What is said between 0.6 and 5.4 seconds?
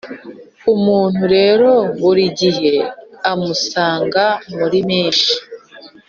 umuntu rero burigihe amusanga muri mesh